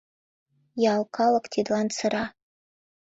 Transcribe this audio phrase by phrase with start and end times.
[0.93, 2.25] Ял калык тидлан сыра.